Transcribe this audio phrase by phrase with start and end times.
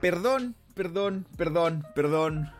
[0.00, 2.50] Perdón, perdón, perdón, perdón.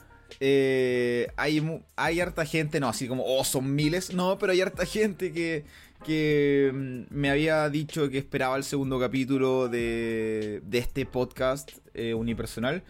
[0.40, 4.84] Eh, hay, hay harta gente, no, así como, oh, son miles, no, pero hay harta
[4.86, 5.64] gente que,
[6.04, 12.14] que mm, me había dicho que esperaba el segundo capítulo de, de este podcast eh,
[12.14, 12.82] unipersonal.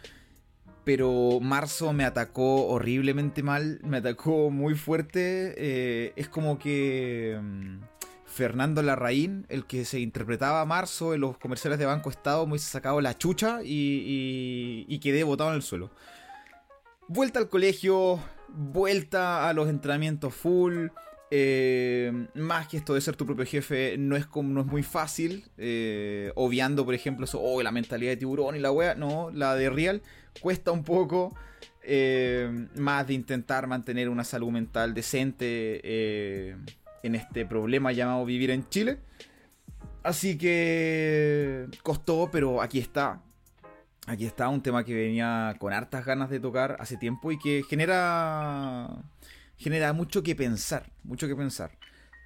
[0.85, 5.55] Pero marzo me atacó horriblemente mal, me atacó muy fuerte.
[5.59, 7.79] Eh, es como que mm,
[8.39, 12.53] Fernando Larraín, el que se interpretaba a marzo en los comerciales de Banco Estado, me
[12.53, 15.91] hubiese sacado la chucha y, quedé botado en el suelo.
[17.09, 20.87] Vuelta al colegio, vuelta a los entrenamientos full.
[21.33, 24.85] Eh, más que esto de ser tu propio jefe no es, como, no es muy
[24.85, 25.51] fácil.
[25.57, 28.95] Eh, obviando, por ejemplo, eso, oh, la mentalidad de tiburón y la wea.
[28.95, 30.01] No, la de Real
[30.41, 31.35] cuesta un poco.
[31.83, 35.81] Eh, más de intentar mantener una salud mental decente
[37.03, 38.99] en este problema llamado vivir en Chile.
[40.03, 43.23] Así que costó, pero aquí está
[44.09, 47.63] aquí está un tema que venía con hartas ganas de tocar hace tiempo y que
[47.69, 48.89] genera
[49.59, 51.79] genera mucho que pensar, mucho que pensar.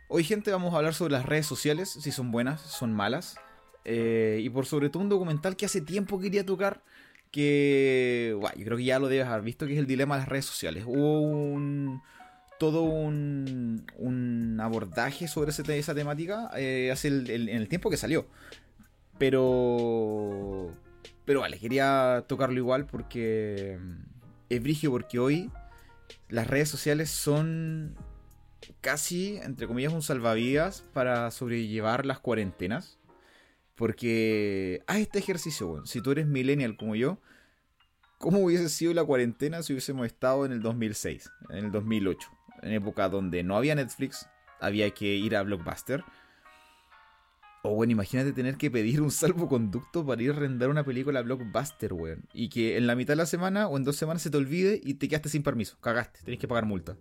[0.09, 3.37] Hoy gente vamos a hablar sobre las redes sociales, si son buenas, son malas,
[3.85, 6.83] eh, y por sobre todo un documental que hace tiempo quería tocar,
[7.31, 10.21] que bueno, yo creo que ya lo debes haber visto, que es el dilema de
[10.21, 10.85] las redes sociales.
[10.87, 12.03] Hubo un
[12.63, 18.29] todo un, un abordaje sobre esa temática eh, hace en el tiempo que salió.
[19.19, 20.73] Pero
[21.25, 24.03] pero vale, quería tocarlo igual porque mm,
[24.49, 25.51] es brigio porque hoy
[26.29, 27.97] las redes sociales son
[28.81, 33.01] casi, entre comillas, un salvavidas para sobrellevar las cuarentenas.
[33.75, 37.19] Porque haz este ejercicio, bueno, si tú eres millennial como yo,
[38.19, 42.42] ¿cómo hubiese sido la cuarentena si hubiésemos estado en el 2006, en el 2008?
[42.63, 44.29] En época donde no había Netflix,
[44.61, 46.05] había que ir a Blockbuster
[47.65, 51.23] o bueno, imagínate tener que pedir un salvoconducto para ir a arrendar una película a
[51.23, 52.25] Blockbuster, weón.
[52.35, 54.81] Y que en la mitad de la semana o en dos semanas se te olvide
[54.83, 55.79] y te quedaste sin permiso.
[55.81, 56.97] Cagaste, tenés que pagar multa.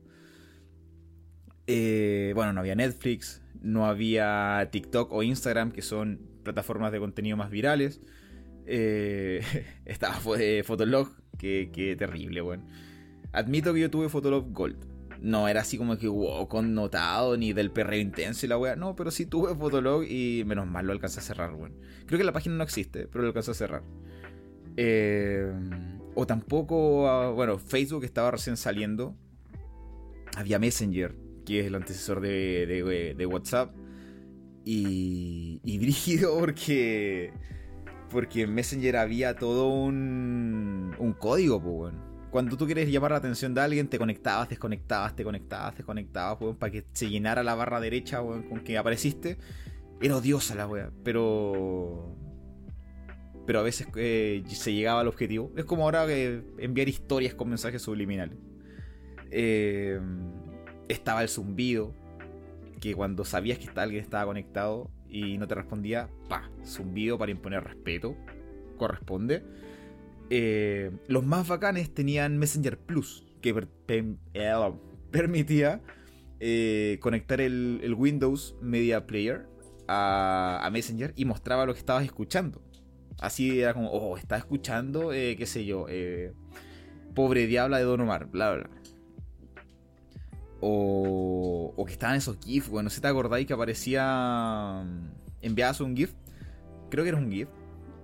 [1.66, 7.38] Eh, bueno, no había Netflix, no había TikTok o Instagram, que son plataformas de contenido
[7.38, 8.00] más virales.
[8.68, 9.42] Eh,
[9.86, 10.20] estaba
[10.64, 12.68] Fotolog, que, que terrible, weón.
[13.32, 14.91] Admito que yo tuve Fotolog Gold
[15.22, 18.76] no era así como que wow, connotado ni del perreo intenso y la wea.
[18.76, 21.76] No, pero sí tuve Fotolog y menos mal lo alcancé a cerrar, weón.
[22.08, 23.84] Creo que la página no existe, pero lo alcancé a cerrar.
[24.78, 25.52] Eh,
[26.16, 29.16] o tampoco, ah, bueno, Facebook estaba recién saliendo.
[30.36, 31.16] Había Messenger,
[31.46, 33.76] que es el antecesor de, de, WhatsApp.
[34.66, 37.32] Y, y brígido porque,
[38.10, 43.18] porque en Messenger había todo un, un código, pues, bueno cuando tú quieres llamar la
[43.18, 47.56] atención de alguien, te conectabas, desconectabas, te conectabas, desconectabas, weón, para que se llenara la
[47.56, 49.38] barra derecha, weón, con que apareciste.
[50.02, 52.16] Era odiosa la weá, pero.
[53.46, 55.52] Pero a veces eh, se llegaba al objetivo.
[55.58, 58.38] Es como ahora que enviar historias con mensajes subliminales.
[59.30, 60.00] Eh,
[60.88, 61.94] estaba el zumbido,
[62.80, 67.64] que cuando sabías que alguien estaba conectado y no te respondía, pa, zumbido para imponer
[67.64, 68.16] respeto,
[68.78, 69.44] corresponde.
[70.34, 74.56] Eh, los más bacanes tenían Messenger Plus, que eh,
[75.12, 75.82] permitía
[76.40, 79.46] eh, conectar el, Windows Media Player
[79.90, 82.62] a, Messenger y mostraba lo que estabas escuchando.
[83.20, 85.88] Así era como, oh, está escuchando, qué sé yo,
[87.14, 88.70] Pobre Diabla de Don Omar, bla, bla.
[90.62, 94.84] O, o que estaban esos GIFs, bueno, no sé si te acordáis que aparecía.
[94.86, 95.10] Mm,
[95.42, 96.14] enviabas un GIF,
[96.90, 97.50] creo que era un GIF,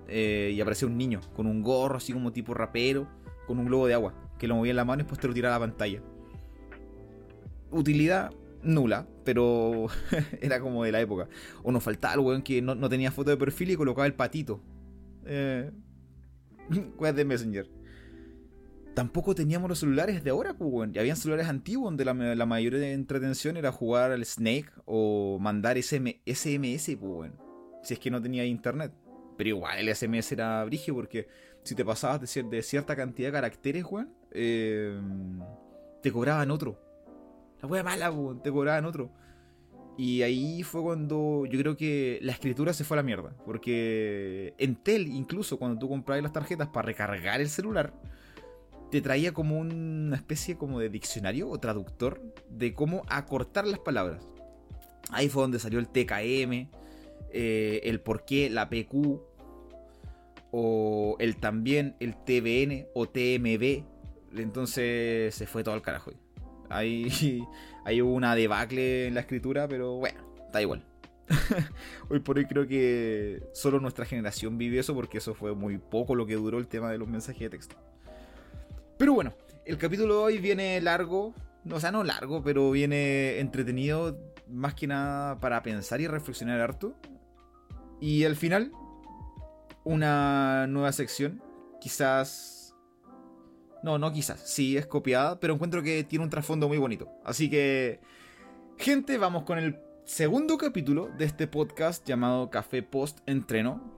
[0.07, 3.07] eh, y aparecía un niño con un gorro así como tipo rapero,
[3.45, 5.34] con un globo de agua, que lo movía en la mano y después te lo
[5.34, 6.01] tiraba a la pantalla.
[7.72, 8.31] Utilidad
[8.63, 9.88] nula, pero
[10.41, 11.28] era como de la época.
[11.63, 14.62] O nos faltaba el weón que no, tenía foto de perfil y colocaba el patito.
[15.25, 15.72] Eh,
[17.16, 17.69] de Messenger.
[18.94, 20.98] Tampoco teníamos los celulares de ahora, pues, weón.
[20.98, 26.25] Habían celulares antiguos donde la, la mayor entretención era jugar al Snake o mandar SMS,
[26.36, 27.36] pues, weón.
[27.83, 28.92] Si es que no tenía internet.
[29.38, 31.28] Pero igual el SMS era brigio porque
[31.63, 35.00] si te pasabas de, cierta cantidad de caracteres, weón, eh,
[36.01, 36.80] te cobraban otro.
[37.62, 39.12] La wea mala, weón, te cobraban otro.
[39.98, 43.36] Y ahí fue cuando yo creo que la escritura se fue a la mierda.
[43.45, 47.94] Porque Entel, incluso cuando tú comprabas las tarjetas para recargar el celular,
[48.92, 54.24] te traía como una especie como de diccionario o traductor de cómo acortar las palabras.
[55.10, 56.69] Ahí fue donde salió el TKM,
[57.31, 59.21] eh, el por qué, la PQ,
[60.51, 63.83] o el también, el TBN o TMB.
[64.38, 66.12] Entonces se fue todo al carajo.
[66.69, 67.44] Ahí,
[67.85, 70.19] hay hubo una debacle en la escritura, pero bueno,
[70.51, 70.83] da igual.
[72.09, 76.15] hoy por hoy creo que solo nuestra generación vive eso porque eso fue muy poco
[76.15, 77.75] lo que duró el tema de los mensajes de texto.
[78.97, 79.33] Pero bueno,
[79.65, 81.35] el capítulo de hoy viene largo,
[81.69, 84.18] o sea, no largo, pero viene entretenido
[84.50, 86.95] más que nada para pensar y reflexionar harto.
[87.99, 88.71] Y al final,
[89.83, 91.41] una nueva sección,
[91.81, 92.75] quizás...
[93.83, 97.09] No, no quizás, sí es copiada, pero encuentro que tiene un trasfondo muy bonito.
[97.23, 97.99] Así que,
[98.77, 103.94] gente, vamos con el segundo capítulo de este podcast llamado Café Post Entreno.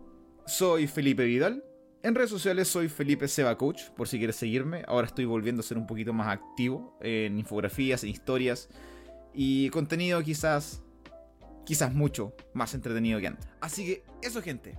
[0.45, 1.63] Soy Felipe Vidal.
[2.01, 4.83] En redes sociales soy Felipe Seba Coach, por si quieres seguirme.
[4.87, 8.69] Ahora estoy volviendo a ser un poquito más activo en infografías, en historias
[9.33, 10.81] y contenido quizás,
[11.69, 13.48] quizás mucho más entretenido que antes.
[13.62, 14.75] Así que eso gente,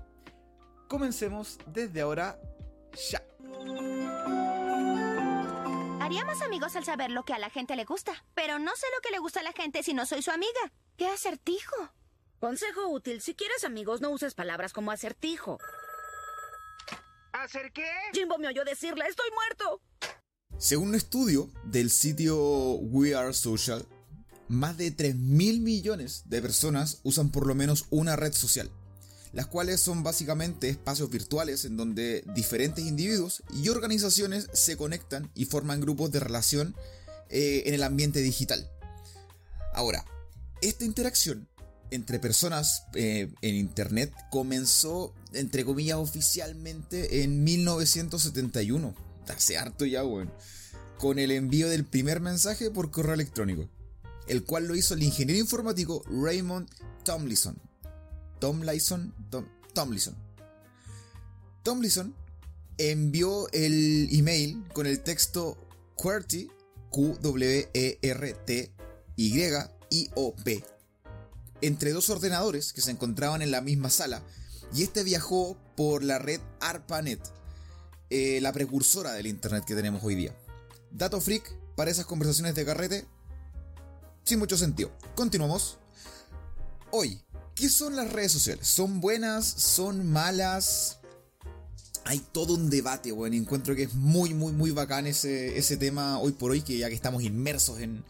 [0.88, 2.36] comencemos desde ahora
[3.12, 3.22] ya.
[6.00, 8.88] Haría más amigos al saber lo que a la gente le gusta, pero no sé
[8.92, 10.72] lo que le gusta a la gente si no soy su amiga.
[10.96, 11.94] ¿Qué acertijo?
[12.40, 15.58] Consejo útil, si quieres amigos, no uses palabras como acertijo.
[17.32, 17.88] ¿Hacer qué?
[18.12, 19.80] Jimbo me oyó decirle, estoy muerto.
[20.58, 22.36] Según un estudio del sitio
[22.74, 23.86] We Are Social,
[24.50, 28.68] más de 3 mil millones de personas usan por lo menos una red social,
[29.32, 35.44] las cuales son básicamente espacios virtuales en donde diferentes individuos y organizaciones se conectan y
[35.44, 36.74] forman grupos de relación
[37.28, 38.68] eh, en el ambiente digital.
[39.72, 40.04] Ahora,
[40.62, 41.48] esta interacción
[41.92, 48.94] entre personas eh, en Internet comenzó, entre comillas, oficialmente en 1971.
[49.28, 50.02] Hace harto ya.
[50.98, 53.68] Con el envío del primer mensaje por correo electrónico.
[54.26, 56.68] El cual lo hizo el ingeniero informático Raymond
[57.04, 57.60] Tomlinson.
[58.38, 59.12] Tomlinson.
[61.62, 61.82] Tom,
[62.78, 65.58] envió el email con el texto
[65.96, 66.50] QWERTY,
[66.88, 68.04] Q-W-E-R-T-Y-I-O-P,
[71.60, 74.22] entre dos ordenadores que se encontraban en la misma sala,
[74.72, 77.20] y este viajó por la red ARPANET,
[78.08, 80.34] eh, la precursora del Internet que tenemos hoy día.
[80.90, 83.04] Dato freak para esas conversaciones de carrete,
[84.24, 84.90] sin mucho sentido.
[85.14, 85.78] Continuamos.
[86.90, 87.20] Hoy,
[87.54, 88.66] ¿qué son las redes sociales?
[88.66, 89.46] ¿Son buenas?
[89.46, 90.98] ¿Son malas?
[92.04, 96.18] Hay todo un debate, bueno, encuentro que es muy, muy, muy bacán ese, ese tema
[96.18, 98.04] hoy por hoy, que ya que estamos inmersos en,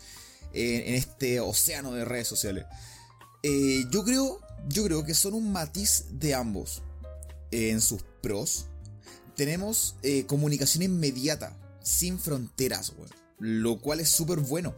[0.52, 2.66] en este océano de redes sociales.
[3.42, 6.82] Eh, yo, creo, yo creo que son un matiz de ambos.
[7.50, 8.66] en sus pros,
[9.34, 12.92] tenemos eh, comunicación inmediata, sin fronteras,
[13.38, 14.74] lo cual es súper bueno.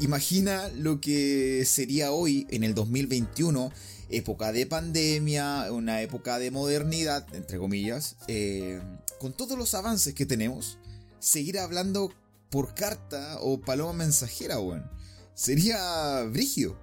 [0.00, 3.72] Imagina lo que sería hoy, en el 2021,
[4.10, 8.82] época de pandemia, una época de modernidad, entre comillas, eh,
[9.20, 10.78] con todos los avances que tenemos,
[11.20, 12.12] seguir hablando
[12.50, 14.90] por carta o paloma mensajera, weón.
[15.34, 16.76] Sería brígido.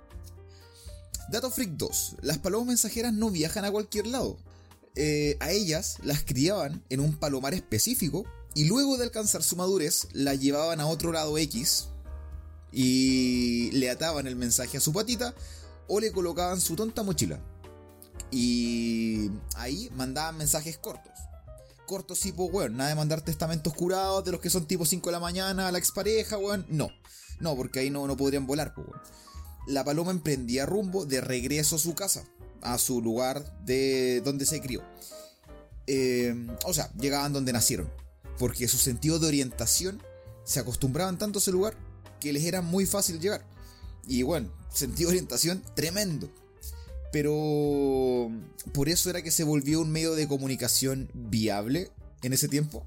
[1.30, 2.18] Dato Freak 2.
[2.22, 4.38] Las palomas mensajeras no viajan a cualquier lado.
[4.96, 10.08] Eh, a ellas las criaban en un palomar específico y luego de alcanzar su madurez
[10.12, 11.88] la llevaban a otro lado X
[12.72, 15.34] y le ataban el mensaje a su patita
[15.88, 17.40] o le colocaban su tonta mochila.
[18.32, 21.14] Y ahí mandaban mensajes cortos.
[21.86, 25.12] Cortos tipo, weón, nada de mandar testamentos curados de los que son tipo 5 de
[25.12, 26.66] la mañana a la expareja, weón.
[26.70, 26.90] No,
[27.40, 29.02] no, porque ahí no, no podrían volar, weón
[29.68, 32.24] la paloma emprendía rumbo de regreso a su casa,
[32.62, 34.84] a su lugar de donde se crió.
[35.88, 36.36] Eh,
[36.66, 37.92] o sea, llegaban donde nacieron,
[38.38, 40.02] porque su sentido de orientación
[40.44, 41.76] se acostumbraban tanto a ese lugar
[42.22, 43.46] que les era muy fácil llegar.
[44.08, 46.32] Y bueno, sentido orientación tremendo.
[47.12, 48.32] Pero
[48.74, 52.86] por eso era que se volvió un medio de comunicación viable en ese tiempo.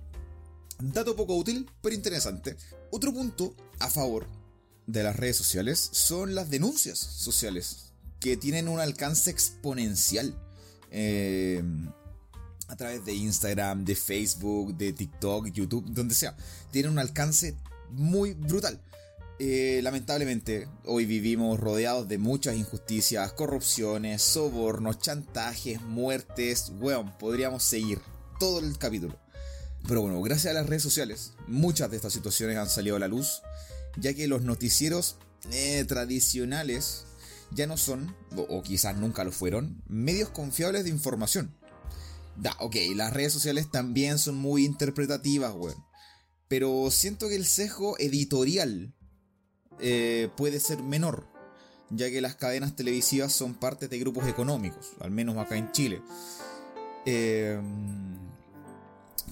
[0.80, 2.56] Dato poco útil, pero interesante.
[2.90, 4.26] Otro punto a favor
[4.86, 10.34] de las redes sociales son las denuncias sociales, que tienen un alcance exponencial.
[10.90, 11.62] Eh,
[12.68, 16.36] a través de Instagram, de Facebook, de TikTok, YouTube, donde sea.
[16.70, 17.54] Tienen un alcance
[17.90, 18.80] muy brutal.
[19.38, 26.72] Eh, lamentablemente, hoy vivimos rodeados de muchas injusticias, corrupciones, sobornos, chantajes, muertes.
[26.78, 28.00] Weón, podríamos seguir
[28.38, 29.18] todo el capítulo.
[29.86, 33.08] Pero bueno, gracias a las redes sociales, muchas de estas situaciones han salido a la
[33.08, 33.42] luz
[33.96, 35.16] ya que los noticieros
[35.50, 37.04] eh, tradicionales
[37.50, 41.54] ya no son, o, quizás nunca lo fueron, medios confiables de información.
[42.36, 45.84] Da, ok, las redes sociales también son muy interpretativas, weón.
[46.48, 48.94] Pero siento que el sesgo editorial
[49.80, 51.26] eh, puede ser menor,
[51.90, 56.02] ya que las cadenas televisivas son parte de grupos económicos, al menos acá en Chile.
[57.06, 57.60] Eh,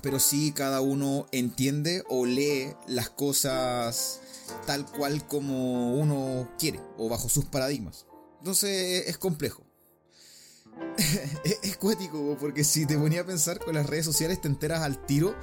[0.02, 4.20] pero sí cada uno entiende o lee las cosas
[4.66, 8.06] tal cual como uno quiere o bajo sus paradigmas.
[8.38, 9.62] Entonces es complejo.
[11.62, 15.04] es, cuático, porque si te ponía a pensar con las redes sociales te enteras al
[15.04, 15.34] tiro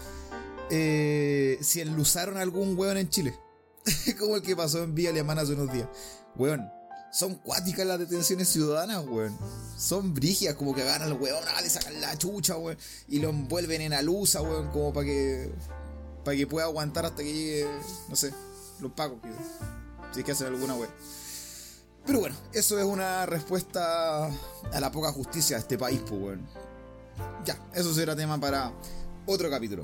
[0.72, 3.36] eh, si enluzaron algún weón en Chile.
[4.20, 5.88] Como el que pasó en Vía Alemana hace unos días.
[6.36, 6.70] Weón,
[7.12, 9.38] son cuáticas las detenciones ciudadanas, weón.
[9.78, 12.78] Son brigias, como que agarran al weón, ah, le sacan la chucha, weón.
[13.08, 15.52] Y lo envuelven en alusa, weón, como para que.
[16.24, 17.68] Para que pueda aguantar hasta que llegue,
[18.10, 18.34] no sé,
[18.80, 19.20] los pagos.
[19.22, 19.30] Que,
[20.14, 20.92] si es que hacen alguna weón.
[22.06, 26.48] Pero bueno, eso es una respuesta a la poca justicia de este país, pues, weón.
[27.44, 28.72] Ya, eso será tema para
[29.26, 29.84] otro capítulo.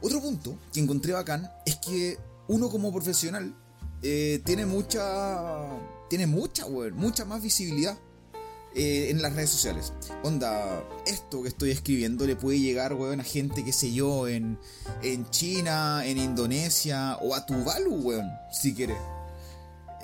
[0.00, 2.18] Otro punto que encontré bacán es que
[2.48, 3.54] uno como profesional
[4.02, 5.68] eh, tiene mucha.
[6.08, 7.98] Tiene mucha, weón, mucha más visibilidad
[8.74, 9.92] eh, en las redes sociales.
[10.22, 14.58] Onda, esto que estoy escribiendo le puede llegar, weón, a gente, qué sé yo, en,
[15.02, 18.96] en China, en Indonesia o a Tuvalu, weón, si quiere.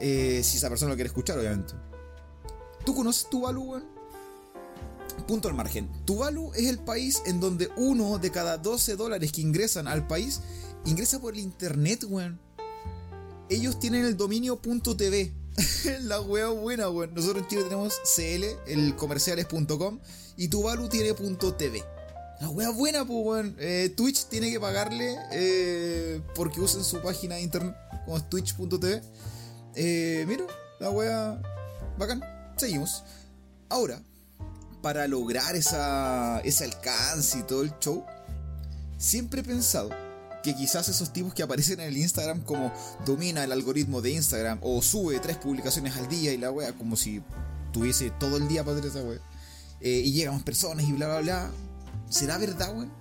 [0.01, 1.75] Eh, si esa persona lo quiere escuchar, obviamente.
[2.85, 3.85] ¿Tú conoces Tuvalu, weón?
[5.29, 5.89] Punto al margen.
[6.05, 10.41] Tuvalu es el país en donde uno de cada 12 dólares que ingresan al país
[10.85, 12.41] ingresa por el internet, weón.
[13.49, 15.33] Ellos tienen el dominio .tv.
[16.03, 17.15] La wea buena, weón.
[17.15, 19.99] Nosotros en Chile tenemos CL, el comercial es .com,
[20.37, 21.85] y Tuvalu tiene .tv.
[22.41, 23.57] La wea buena, pues, weón.
[23.59, 29.03] Eh, Twitch tiene que pagarle eh, porque usen su página de internet, como es twitch.tv.
[29.75, 30.45] Eh, mira,
[30.81, 31.41] la wea
[31.99, 32.23] bacán.
[32.57, 33.05] Seguimos.
[33.69, 34.03] Ahora,
[34.83, 38.05] para lograr esa, ese alcance y todo el show,
[38.99, 39.91] siempre he pensado
[40.43, 42.73] que quizás esos tipos que aparecen en el Instagram como
[43.07, 46.97] domina el algoritmo de Instagram o sube tres publicaciones al día y la wea como
[46.97, 47.23] si
[47.73, 49.21] tuviese todo el día para hacer esa wea
[49.81, 51.51] eh, y llegan más personas y bla bla bla
[52.09, 52.93] ¿será verdad weón?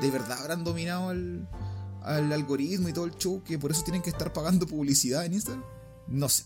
[0.00, 4.10] ¿de verdad habrán dominado al algoritmo y todo el show que por eso tienen que
[4.10, 5.64] estar pagando publicidad en Instagram?
[6.08, 6.44] no sé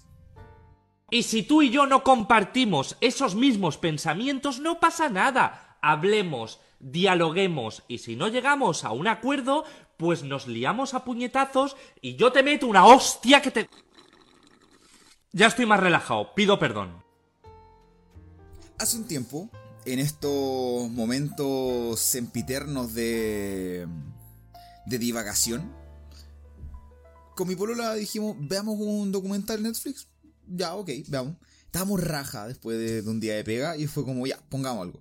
[1.11, 5.77] Y si tú y yo no compartimos esos mismos pensamientos, no pasa nada.
[5.83, 9.65] Hablemos, dialoguemos y si no llegamos a un acuerdo,
[10.01, 13.69] pues nos liamos a puñetazos y yo te meto una hostia que te...
[15.31, 17.05] Ya estoy más relajado, pido perdón.
[18.79, 19.51] Hace un tiempo,
[19.85, 23.87] en estos momentos sempiternos de,
[24.87, 25.71] de divagación,
[27.37, 30.09] con mi polola dijimos, veamos un documental en Netflix.
[30.47, 31.37] Ya, ok, veamos.
[31.67, 35.01] Estábamos raja después de, de un día de pega y fue como, ya, pongamos algo.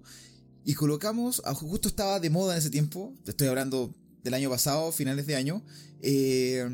[0.65, 4.91] Y colocamos, justo estaba de moda en ese tiempo, te estoy hablando del año pasado,
[4.91, 5.63] finales de año,
[6.01, 6.67] eh,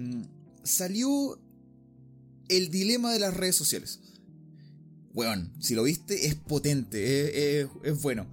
[0.64, 1.40] salió
[2.50, 4.00] el dilema de las redes sociales.
[5.14, 8.28] Weón, si lo viste, es potente, es, es- es bueno.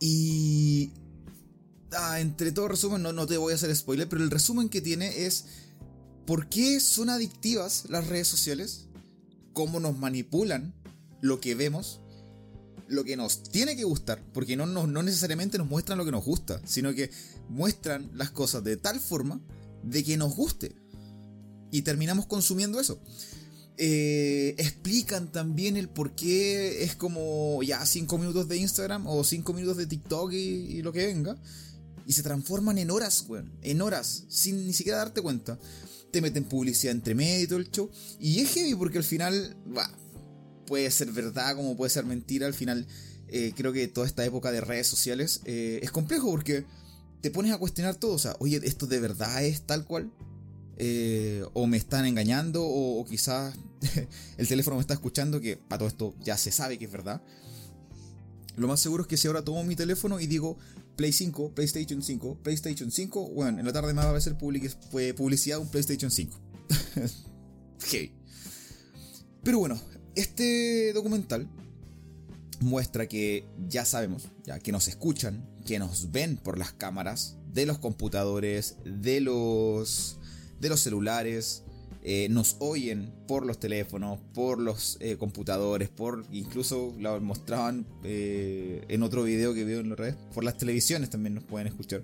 [0.00, 0.90] Y...
[1.92, 4.80] ah, entre todo resumen, no, no te voy a hacer spoiler, pero el resumen que
[4.80, 5.44] tiene es
[6.26, 8.86] por qué son adictivas las redes sociales,
[9.52, 10.74] cómo nos manipulan
[11.20, 12.00] lo que vemos,
[12.88, 16.10] lo que nos tiene que gustar, porque no, no, no necesariamente nos muestran lo que
[16.10, 17.10] nos gusta, sino que
[17.48, 19.40] muestran las cosas de tal forma
[19.82, 20.74] de que nos guste.
[21.70, 23.00] Y terminamos consumiendo eso.
[23.76, 29.52] Eh, explican también el por qué es como ya 5 minutos de Instagram o 5
[29.52, 31.36] minutos de TikTok y, lo que venga.
[32.06, 33.52] Y se transforman en horas, weón.
[33.62, 35.58] En horas, sin ni siquiera darte cuenta.
[36.12, 37.90] Te meten publicidad entre medio y todo el show.
[38.20, 39.90] Y es heavy porque al final, bah,
[40.66, 42.46] puede ser verdad como puede ser mentira.
[42.46, 42.86] Al final,
[43.28, 46.64] eh, creo que toda esta época de redes sociales eh, es complejo porque
[47.24, 48.12] te pones a cuestionar todo.
[48.12, 50.12] O sea, oye, ¿esto de verdad es tal cual?
[50.76, 53.54] Eh, o me están engañando, o, quizás
[54.36, 57.22] el teléfono me está escuchando, que para todo esto ya se sabe que es verdad.
[58.56, 60.58] Lo más seguro es que si ahora tomo mi teléfono y digo
[60.96, 64.20] Play 5, PlayStation 5, PlayStation 5, bueno, en la tarde me va a
[64.90, 66.38] fue publicidad un PlayStation 5.
[67.90, 68.14] Hey.
[69.42, 69.80] Pero bueno,
[70.14, 71.48] este documental
[72.60, 77.66] muestra que ya sabemos, ya que nos escuchan, que nos ven por las cámaras de
[77.66, 80.18] los computadores, de los
[80.60, 81.62] de los celulares,
[82.02, 88.84] eh, nos oyen por los teléfonos, por los eh, computadores, por incluso lo mostraban eh,
[88.88, 92.02] en otro video que veo en las redes, por las televisiones también nos pueden escuchar.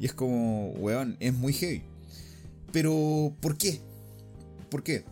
[0.00, 1.82] Y es como, weón, es muy heavy.
[2.72, 3.80] Pero, ¿por qué?
[4.70, 5.04] ¿Por qué?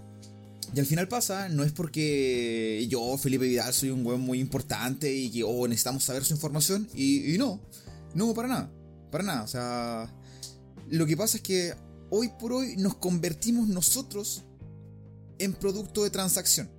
[0.74, 5.12] Y al final pasa, no es porque yo, Felipe Vidal, soy un weón muy importante
[5.12, 6.88] y que oh, necesitamos saber su información.
[6.94, 7.60] Y, y no,
[8.14, 8.70] no, para nada,
[9.10, 9.42] para nada.
[9.42, 10.12] O sea,
[10.88, 11.74] lo que pasa es que
[12.10, 14.42] hoy por hoy nos convertimos nosotros
[15.38, 16.70] en producto de transacción.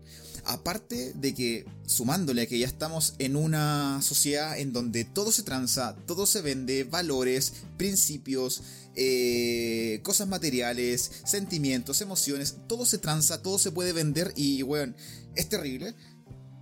[0.46, 5.44] Aparte de que, sumándole a que ya estamos en una sociedad en donde todo se
[5.44, 8.62] transa, todo se vende, valores, principios,
[9.00, 14.96] eh, cosas materiales, sentimientos, emociones, todo se transa, todo se puede vender y, weón,
[15.36, 15.94] es terrible.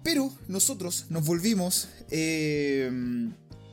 [0.03, 2.91] Pero nosotros nos volvimos eh,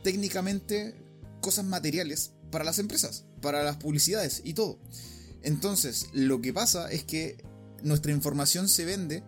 [0.04, 0.94] técnicamente
[1.40, 4.78] cosas materiales para las empresas, para las publicidades y todo.
[5.42, 7.44] Entonces, lo que pasa es que
[7.82, 9.24] nuestra información se vende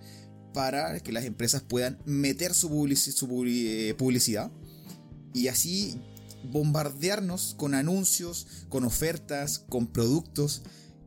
[0.52, 2.86] para que las empresas puedan meter su,
[3.46, 4.52] eh, publicidad
[5.32, 6.00] y así
[6.44, 10.62] bombardearnos con anuncios, con ofertas, con productos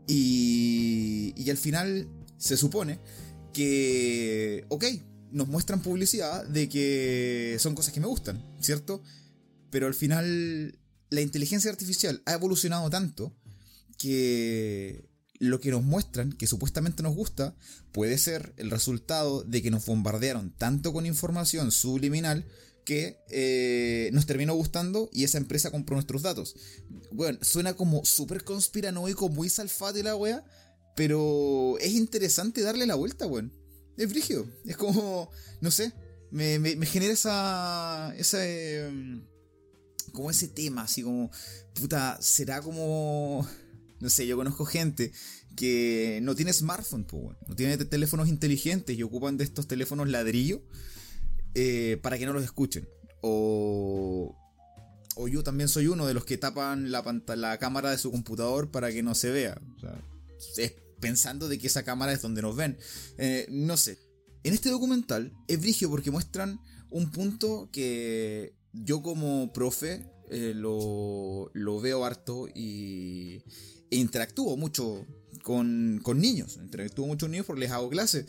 [0.08, 3.00] y, y al final se supone
[3.54, 4.86] que, ok,
[5.32, 9.02] nos muestran publicidad de que son cosas que me gustan, ¿cierto?
[9.70, 10.80] Pero al final
[11.10, 13.36] la inteligencia artificial ha evolucionado tanto
[13.98, 17.56] que lo que nos muestran, que supuestamente nos gusta,
[17.92, 22.46] puede ser el resultado de que nos bombardearon tanto con información subliminal
[22.88, 26.56] que eh, nos terminó gustando y esa empresa compró nuestros datos.
[27.12, 30.46] Bueno, suena como súper conspiranoico, muy salfate la wea,
[30.96, 33.52] pero es interesante darle la vuelta, weón.
[33.98, 34.48] Es brígido.
[34.64, 35.30] Es como,
[35.60, 35.92] no sé,
[36.32, 38.14] me, genera esa...
[38.18, 39.22] esa em,
[40.14, 41.30] como ese tema, así como,
[41.74, 43.46] puta, será como
[44.00, 45.12] no sé, yo conozco gente
[45.58, 47.06] que no tiene smartphone,
[47.48, 50.62] no tiene teléfonos inteligentes y ocupan de estos teléfonos ladrillo
[51.56, 52.88] eh, para que no los escuchen.
[53.22, 54.36] O,
[55.16, 58.92] o yo también soy uno de los que tapan la, cámara de su computador para
[58.92, 59.60] que no se vea.
[60.58, 62.78] es pensando de que esa cámara es donde nos ven.
[63.18, 64.00] Eh, no sé.
[64.44, 71.50] En este documental es brigio porque muestran un punto que yo como profe eh, lo,
[71.54, 73.44] lo, veo harto y,
[73.90, 75.06] e interactúo mucho
[75.44, 76.58] con, niños.
[76.62, 78.26] Interactúo mucho con niños porque les hago clase.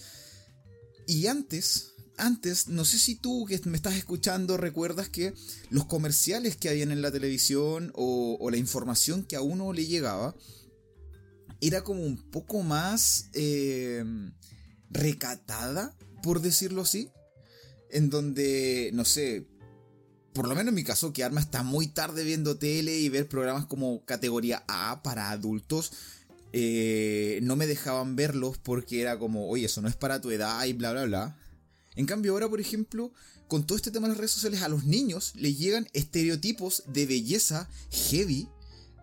[1.07, 5.35] Y antes, antes, no sé si tú que me estás escuchando recuerdas que
[5.71, 10.35] los comerciales que habían en la televisión o, la información que a uno le llegaba
[11.61, 14.05] era como un poco más eh,
[14.91, 17.11] recatada, por decirlo así.
[17.91, 19.47] En donde, no sé,
[20.35, 23.67] por lo menos en mi caso, quedarme hasta muy tarde viendo tele y ver programas
[23.67, 25.93] como categoría A para adultos,
[26.53, 30.65] eh, no me dejaban verlos porque era como, oye, eso no es para tu edad
[30.65, 31.39] y bla, bla, bla.
[31.99, 33.13] En cambio ahora, por ejemplo,
[33.49, 37.07] con todo este tema de las redes sociales, a los niños les llegan estereotipos de
[37.07, 38.49] belleza heavy,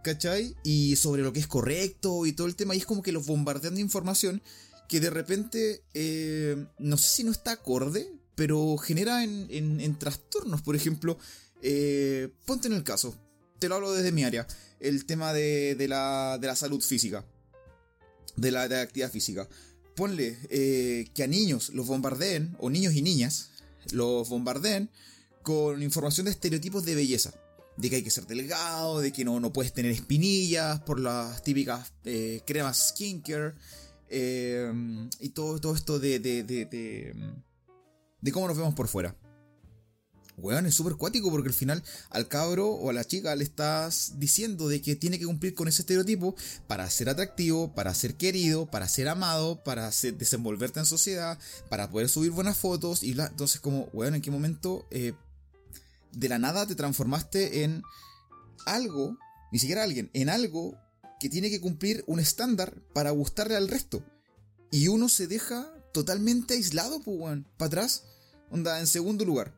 [0.01, 0.55] ¿cachai?
[0.63, 3.25] Y sobre lo que es correcto y todo el tema, y es como que los
[3.25, 4.41] bombardean de información
[4.87, 10.61] que de repente, eh, no sé si no está acorde, pero genera en, trastornos.
[10.61, 11.17] Por ejemplo,
[11.61, 13.13] eh, ponte en el caso,
[13.59, 14.47] te lo hablo desde mi área,
[14.79, 17.25] el tema de, la, salud física,
[18.37, 19.49] de la, actividad física.
[19.95, 23.49] Ponle eh, que a niños los bombardeen, o niños y niñas,
[23.91, 24.89] los bombardeen
[25.43, 27.33] con información de estereotipos de belleza.
[27.77, 31.43] De que hay que ser delgado, de que no, no puedes tener espinillas por las
[31.43, 33.53] típicas eh, cremas skincare.
[34.09, 39.15] y todo, todo esto de, de cómo nos vemos por fuera.
[40.37, 44.13] Weón, es súper cuático porque al final al cabro o a la chica le estás
[44.17, 46.35] diciendo de que tiene que cumplir con ese estereotipo
[46.67, 52.09] para ser atractivo, para ser querido, para ser amado, para desenvolverte en sociedad, para poder
[52.09, 53.01] subir buenas fotos.
[53.01, 55.13] Y entonces, como, weón, ¿en qué momento eh,
[56.11, 57.81] de la nada te transformaste en
[58.65, 59.17] algo,
[59.51, 60.77] ni siquiera alguien, en algo
[61.19, 64.03] que tiene que cumplir un estándar para gustarle al resto?
[64.69, 68.03] Y uno se deja totalmente aislado, pues, weón, para atrás
[68.51, 69.53] Onda, en segundo lugar.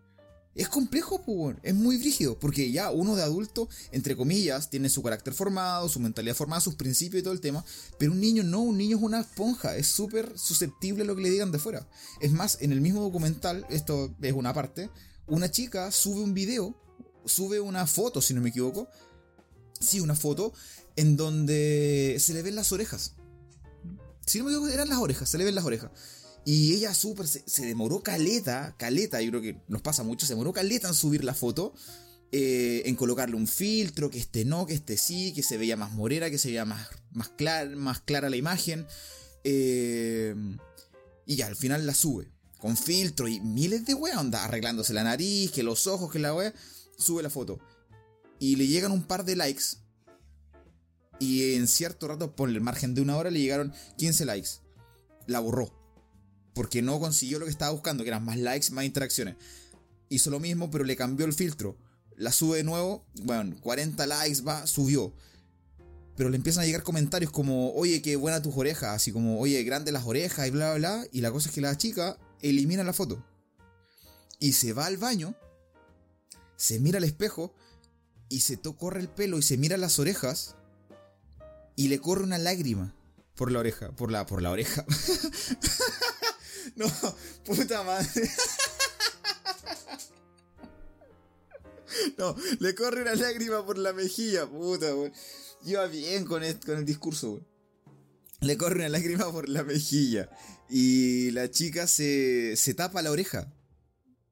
[0.57, 1.23] Es complejo,
[1.61, 5.99] es muy rígido, porque ya uno de adulto, entre comillas, tiene su carácter formado, su
[5.99, 7.63] mentalidad formada, sus principios y todo el tema,
[7.99, 11.21] pero un niño no, un niño es una esponja, es súper susceptible a lo que
[11.21, 11.87] le digan de fuera.
[12.21, 14.89] Es más, en el mismo documental, esto es una parte,
[15.27, 16.75] una chica sube un video,
[17.23, 18.87] sube una foto, si no me equivoco,
[19.79, 20.53] sí, una foto,
[20.95, 23.13] en donde se le ven las orejas.
[24.25, 25.91] Si no me equivoco, eran las orejas, se le ven las orejas.
[26.49, 30.53] Y ella súper se, demoró caleta, caleta, yo creo que nos pasa mucho, se demoró
[30.53, 31.73] caleta en subir la foto,
[32.31, 35.91] eh, en colocarle un filtro, que este no, que este sí, que se veía más
[35.91, 37.33] morera, que se veía más, más,
[37.75, 38.87] más clara la imagen.
[39.43, 40.33] Eh,
[41.25, 45.03] y ya, al final la sube, con filtro y miles de weas, onda, arreglándose la
[45.03, 46.53] nariz, que los ojos, que la wea,
[46.97, 47.59] sube la foto.
[48.39, 49.81] Y le llegan un par de likes.
[51.19, 54.49] Y en cierto rato, por el margen de una hora, le llegaron 15 likes.
[55.25, 55.76] La borró
[56.57, 59.35] porque no consiguió lo que estaba buscando, que eran más likes, más interacciones.
[60.09, 61.77] Hizo lo mismo, pero le cambió el filtro.
[62.15, 65.13] La sube de nuevo, bueno, 40 likes, va, subió.
[66.15, 69.61] Pero le empiezan a llegar comentarios como, oye, qué buena tus orejas, así como, oye,
[69.61, 71.07] grandes las orejas y bla, bla, bla.
[71.11, 73.23] Y la cosa es que la chica elimina la foto.
[74.39, 75.35] Y se va al baño,
[76.55, 77.53] se mira al espejo
[78.29, 80.55] y se corre el pelo y se mira las orejas
[81.75, 82.95] y le corre una lágrima
[83.35, 84.83] por la oreja, por la, por la oreja.
[86.75, 86.85] No,
[87.45, 88.29] puta madre.
[92.17, 95.13] No, le corre una lágrima por la mejilla, puta, weón.
[95.63, 97.47] Iba bien con el, con el discurso, weón.
[98.41, 100.29] Le corre una lágrima por la mejilla.
[100.69, 103.53] Y la chica se, se tapa la oreja.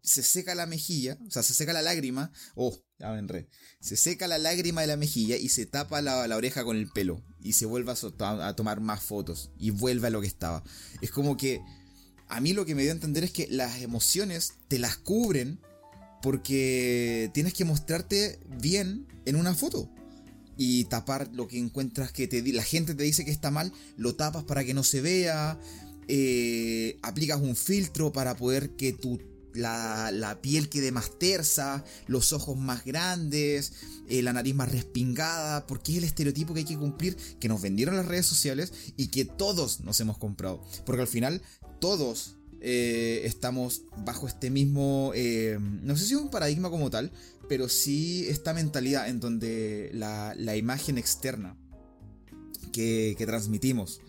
[0.04, 2.32] Se seca la mejilla, o sea, se seca la lágrima.
[2.54, 3.50] Oh, ya me enredé.
[3.80, 6.92] Se seca la lágrima de la mejilla y se tapa la, la oreja con el
[6.92, 7.24] pelo.
[7.40, 9.50] Y se vuelve a, a tomar más fotos.
[9.58, 10.64] Y vuelve a lo que estaba.
[11.02, 11.62] Es como que.
[12.28, 15.60] A mí lo que me dio a entender es que las emociones te las cubren
[16.22, 19.90] porque tienes que mostrarte bien en una foto.
[20.58, 24.16] Y tapar lo que encuentras que te la gente te dice que está mal, lo
[24.16, 25.60] tapas para que no se vea,
[26.08, 29.20] eh, aplicas un filtro para poder que tu
[29.56, 33.74] la, piel quede más tersa, los ojos más grandes,
[34.08, 37.62] eh, la nariz más respingada, porque es el estereotipo que hay que cumplir, que nos
[37.62, 40.64] vendieron las redes sociales y que todos nos hemos comprado.
[40.86, 41.42] Porque al final
[41.80, 47.12] todos eh, estamos bajo este mismo, eh, no sé si es un paradigma como tal,
[47.48, 51.58] pero sí esta mentalidad en donde la, imagen externa
[52.72, 54.02] que transmitimos.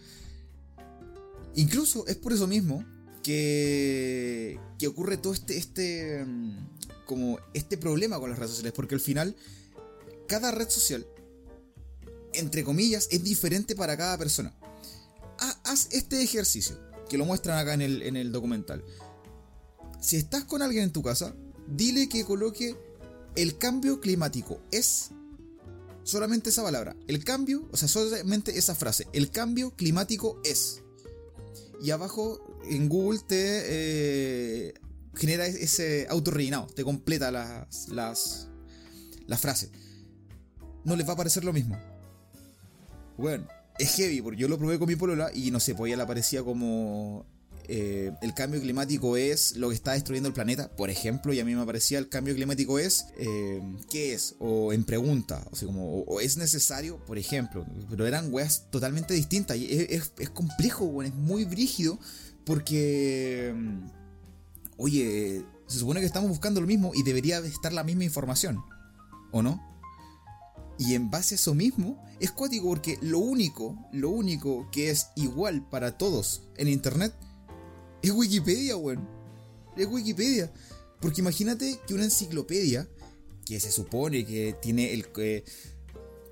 [1.54, 2.84] Incluso es por eso mismo
[3.26, 6.68] que, ocurre todo este, este, mm,
[7.06, 9.34] como este problema con las redes sociales, porque al final
[10.28, 11.06] cada red social,
[12.34, 14.54] entre comillas, es diferente para cada persona.
[15.40, 18.84] Ha- Haz este ejercicio, que lo muestran acá en el, en el documental.
[20.00, 21.34] Si estás con alguien en tu casa,
[21.66, 22.76] dile que coloque
[23.34, 25.10] el cambio climático es
[26.04, 26.96] solamente esa palabra.
[27.08, 29.08] El cambio, o sea, solamente esa frase.
[29.12, 30.82] El cambio climático es.
[31.82, 34.74] Y abajo en Google te eh,
[35.14, 38.48] genera ese auto rellenado, te completa las, las,
[39.26, 39.70] las frases.
[40.84, 41.78] No les va a parecer lo mismo.
[43.16, 43.46] Bueno,
[43.78, 46.02] es heavy, porque yo lo probé con mi polola y no sé, pues ella le
[46.04, 47.26] aparecía como
[47.68, 51.44] eh, el cambio climático es lo que está destruyendo el planeta, por ejemplo, y a
[51.44, 54.36] mí me parecía el cambio climático es eh, ¿qué es?
[54.38, 60.12] O en pregunta, o es necesario, por ejemplo, pero eran weas totalmente distintas, y es,
[60.32, 61.98] complejo, weón, es muy brígido,
[62.44, 63.90] porque, mm,
[64.76, 68.62] oye, se supone que estamos buscando lo mismo y debería estar la misma información,
[69.32, 69.60] ¿o no?
[70.78, 75.08] Y en base a eso mismo, es cuático porque lo único, lo único que es
[75.16, 77.14] igual para todos en internet
[78.08, 79.08] es Wikipedia, weón.
[79.76, 80.52] Es Wikipedia.
[81.00, 82.88] Porque imagínate que una enciclopedia,
[83.44, 85.44] que se supone que tiene el, eh,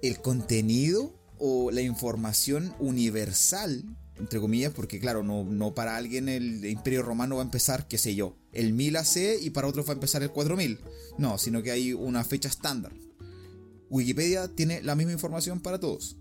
[0.02, 3.84] el contenido o la información universal,
[4.18, 7.98] entre comillas, porque claro, no, no para alguien el Imperio Romano va a empezar, qué
[7.98, 10.80] sé yo, el 1000 AC y para otros va a empezar el 4000.
[11.18, 12.92] No, sino que hay una fecha estándar.
[13.90, 16.16] Wikipedia tiene la misma información para todos.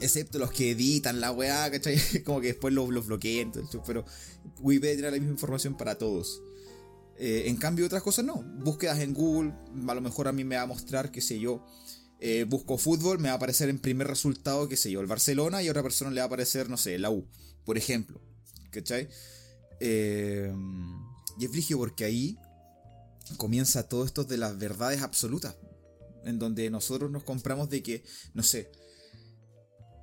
[0.00, 1.98] Excepto los que editan la weá, ¿cachai?
[2.24, 4.04] Como que después los, los bloquean, entonces, pero
[4.60, 6.40] Wikipedia tiene la misma información para todos.
[7.16, 8.42] Eh, en cambio, otras cosas no.
[8.60, 9.52] Búsquedas en Google,
[9.88, 11.64] a lo mejor a mí me va a mostrar, qué sé yo.
[12.20, 15.62] eh, busco fútbol, me va a aparecer en primer resultado, qué sé yo, el Barcelona
[15.62, 17.26] y a otra persona le va a aparecer, no sé, la U,
[17.64, 18.20] por ejemplo.
[18.70, 19.08] ¿Cachai?
[19.80, 20.52] Eh,
[21.38, 22.38] y es brígido porque ahí
[23.36, 25.56] comienza todo esto de las verdades absolutas.
[26.24, 28.70] En donde nosotros nos compramos de que, no sé,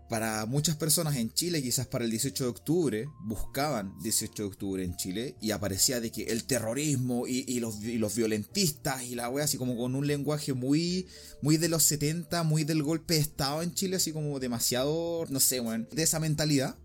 [0.09, 4.83] para muchas personas en Chile, quizás para el 18 de octubre, buscaban 18 de octubre
[4.83, 9.57] en Chile y aparecía de que el terrorismo y, los, violentistas y la wea, así
[9.57, 11.07] como con un lenguaje muy,
[11.41, 15.39] muy de los 70, muy del golpe de Estado en Chile, así como demasiado, no
[15.39, 16.77] sé, weón, de esa mentalidad.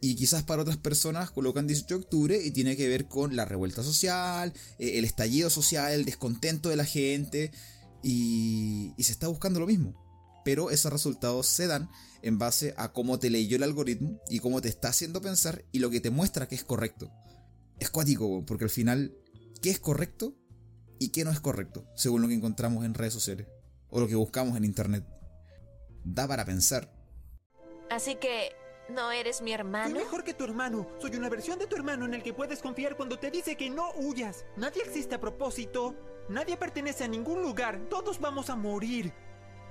[0.00, 3.46] Y quizás para otras personas colocan 18 de octubre y tiene que ver con la
[3.46, 7.52] revuelta social, eh, el estallido social, el descontento de la gente.
[8.02, 10.03] Y se está buscando lo mismo.
[10.44, 11.90] Pero esos resultados se dan
[12.22, 15.78] en base a cómo te leyó el algoritmo y cómo te está haciendo pensar y
[15.78, 17.10] lo que te muestra que es correcto.
[17.78, 19.14] Es cuático, porque al final,
[19.60, 20.34] ¿qué es correcto
[20.98, 21.86] y qué no es correcto?
[21.96, 23.46] Según lo que encontramos en redes sociales
[23.88, 25.04] o lo que buscamos en internet.
[26.04, 26.92] Da para pensar.
[27.90, 28.50] Así que,
[28.88, 29.94] ¿no eres mi Soy hermano?
[29.94, 30.86] mejor que tu hermano.
[31.00, 33.70] Soy una versión de tu hermano en el que puedes confiar cuando te dice que
[33.70, 34.44] no huyas.
[34.56, 35.94] Nadie existe a propósito.
[36.28, 37.88] Nadie pertenece a ningún lugar.
[37.88, 39.12] Todos vamos a morir.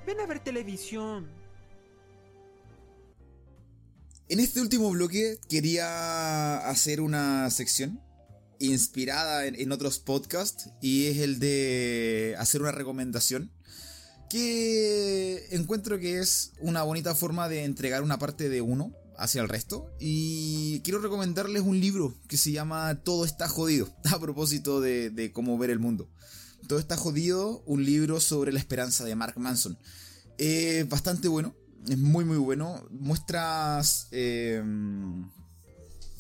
[0.06, 1.28] Ven a ver televisión.
[4.28, 8.02] En este último bloque quería hacer una sección
[8.60, 13.52] inspirada en, otros podcasts y es el de hacer una recomendación
[14.30, 19.50] que encuentro que es una bonita forma de entregar una parte de uno hacia el
[19.50, 25.10] resto y quiero recomendarles un libro que se llama Todo está jodido a propósito de,
[25.10, 26.10] de cómo ver el mundo.
[26.68, 29.78] Todo está jodido, un libro sobre la esperanza de Mark Manson.
[30.38, 31.56] Es bastante bueno,
[31.88, 32.88] es muy muy bueno.
[32.92, 34.08] Muestras...
[34.12, 34.64] eh,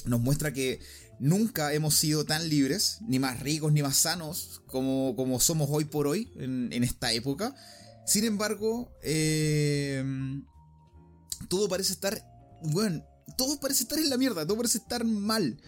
[0.05, 0.81] nos muestra que
[1.23, 5.85] Nunca hemos sido tan libres, ni más ricos, ni más sanos como, como somos hoy
[5.85, 7.55] por hoy, en, en esta época.
[8.05, 10.03] Sin embargo, eh,
[11.47, 12.21] todo parece estar,
[12.63, 13.05] bueno,
[13.37, 15.61] todo parece estar en la mierda, todo parece estar mal.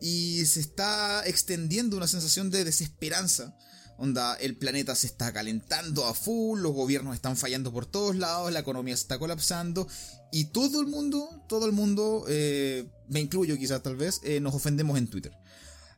[0.00, 3.54] Y se está extendiendo una sensación de desesperanza.
[4.02, 8.50] Onda, el planeta se está calentando a full, los gobiernos están fallando por todos lados,
[8.50, 9.86] la economía se está colapsando
[10.32, 14.54] y todo el mundo, todo el mundo, eh, me incluyo quizás tal vez, eh, nos
[14.54, 15.30] ofendemos en Twitter.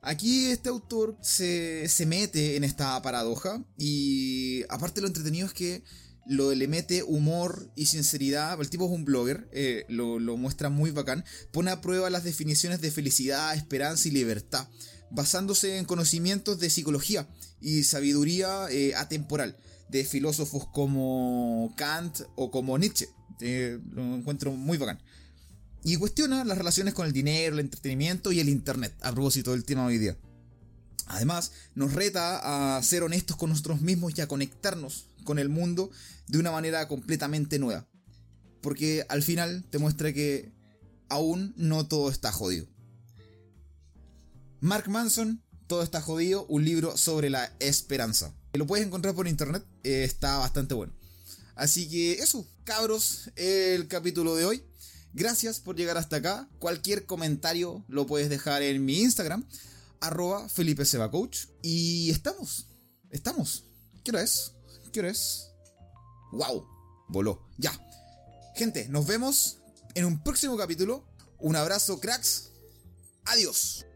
[0.02, 5.82] Aquí este autor se, se mete en esta paradoja y aparte lo entretenido es que
[6.26, 8.60] lo, le mete humor y sinceridad.
[8.60, 11.24] El tipo es un blogger, eh, lo, lo muestra muy bacán.
[11.52, 14.68] Pone a prueba las definiciones de felicidad, esperanza y libertad,
[15.10, 17.26] basándose en conocimientos de psicología
[17.64, 19.56] y sabiduría eh, atemporal
[19.88, 23.08] de filósofos como Kant o como Nietzsche.
[23.40, 25.00] Eh, lo encuentro muy bacán.
[25.82, 29.64] Y cuestiona las relaciones con el dinero, el entretenimiento y el internet, a propósito del
[29.64, 30.16] tema de hoy día.
[31.06, 35.90] Además, nos reta a ser honestos con nosotros mismos y a conectarnos con el mundo
[36.28, 37.86] de una manera completamente nueva.
[38.60, 40.52] Porque al final te muestra que
[41.08, 42.66] aún no todo está jodido.
[44.60, 48.34] Mark Manson, Todo está jodido, un libro sobre la esperanza.
[48.52, 50.92] Lo puedes encontrar por internet, eh, está bastante bueno.
[51.54, 54.64] Así que eso, cabros, el capítulo de hoy.
[55.12, 56.48] Gracias por llegar hasta acá.
[56.58, 59.46] Cualquier comentario lo puedes dejar en mi Instagram,
[60.00, 61.46] arroba Felipe Seba Coach.
[61.62, 62.66] Y estamos,
[63.10, 63.64] estamos.
[64.02, 64.52] ¿Qué hora es?
[64.92, 65.50] ¿Qué hora es?
[66.32, 66.66] ¡Wow!
[67.08, 67.48] Voló.
[67.58, 67.72] Ya.
[68.56, 69.58] Gente, nos vemos
[69.94, 71.04] en un próximo capítulo.
[71.38, 72.50] Un abrazo, cracks.
[73.24, 73.86] Adiós.